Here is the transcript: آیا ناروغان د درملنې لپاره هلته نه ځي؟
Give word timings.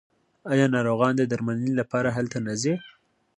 آیا 0.51 0.65
ناروغان 0.75 1.13
د 1.17 1.21
درملنې 1.31 1.73
لپاره 1.79 2.09
هلته 2.17 2.37
نه 2.47 2.53
ځي؟ 2.61 2.73